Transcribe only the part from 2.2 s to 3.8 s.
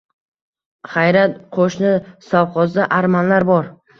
sovxozda armanlar bor.